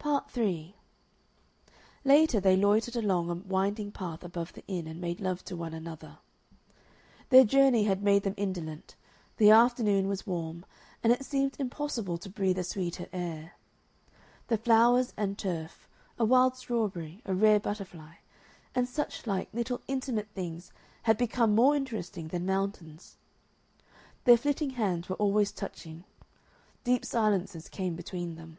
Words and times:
Part 0.00 0.30
3 0.30 0.74
Later 2.04 2.40
they 2.40 2.56
loitered 2.56 2.96
along 2.96 3.28
a 3.28 3.34
winding 3.34 3.92
path 3.92 4.24
above 4.24 4.52
the 4.54 4.64
inn, 4.66 4.86
and 4.86 4.98
made 5.00 5.20
love 5.20 5.44
to 5.44 5.56
one 5.56 5.74
another. 5.74 6.16
Their 7.28 7.44
journey 7.44 7.84
had 7.84 8.02
made 8.02 8.22
them 8.22 8.32
indolent, 8.38 8.94
the 9.36 9.50
afternoon 9.50 10.08
was 10.08 10.26
warm, 10.26 10.64
and 11.02 11.12
it 11.12 11.24
seemed 11.26 11.56
impossible 11.58 12.16
to 12.18 12.30
breathe 12.30 12.58
a 12.58 12.64
sweeter 12.64 13.08
air. 13.12 13.52
The 14.48 14.56
flowers 14.56 15.12
and 15.18 15.36
turf, 15.36 15.86
a 16.18 16.24
wild 16.24 16.56
strawberry, 16.56 17.20
a 17.26 17.34
rare 17.34 17.60
butterfly, 17.60 18.14
and 18.74 18.88
suchlike 18.88 19.48
little 19.52 19.82
intimate 19.86 20.28
things 20.28 20.72
had 21.02 21.18
become 21.18 21.54
more 21.54 21.76
interesting 21.76 22.28
than 22.28 22.46
mountains. 22.46 23.18
Their 24.24 24.38
flitting 24.38 24.70
hands 24.70 25.10
were 25.10 25.16
always 25.16 25.52
touching. 25.52 26.04
Deep 26.84 27.04
silences 27.04 27.68
came 27.68 27.96
between 27.96 28.36
them.... 28.36 28.56